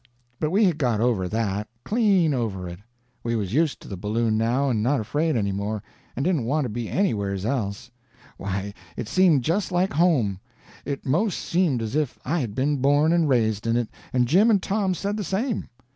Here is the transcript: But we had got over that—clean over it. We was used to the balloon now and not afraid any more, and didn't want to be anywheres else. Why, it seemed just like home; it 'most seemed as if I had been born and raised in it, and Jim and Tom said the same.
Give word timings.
But 0.39 0.49
we 0.49 0.65
had 0.65 0.79
got 0.79 0.99
over 0.99 1.27
that—clean 1.27 2.33
over 2.33 2.67
it. 2.67 2.79
We 3.23 3.35
was 3.35 3.53
used 3.53 3.79
to 3.83 3.87
the 3.87 3.95
balloon 3.97 4.35
now 4.35 4.67
and 4.71 4.81
not 4.81 4.99
afraid 4.99 5.35
any 5.35 5.51
more, 5.51 5.83
and 6.15 6.25
didn't 6.25 6.45
want 6.45 6.65
to 6.65 6.69
be 6.69 6.89
anywheres 6.89 7.45
else. 7.45 7.91
Why, 8.37 8.73
it 8.97 9.07
seemed 9.07 9.43
just 9.43 9.71
like 9.71 9.93
home; 9.93 10.39
it 10.85 11.05
'most 11.05 11.37
seemed 11.37 11.83
as 11.83 11.95
if 11.95 12.17
I 12.25 12.39
had 12.39 12.55
been 12.55 12.77
born 12.77 13.13
and 13.13 13.29
raised 13.29 13.67
in 13.67 13.77
it, 13.77 13.89
and 14.11 14.27
Jim 14.27 14.49
and 14.49 14.59
Tom 14.59 14.95
said 14.95 15.17
the 15.17 15.23
same. 15.23 15.69